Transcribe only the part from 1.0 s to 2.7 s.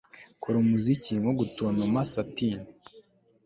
nko gutontoma satin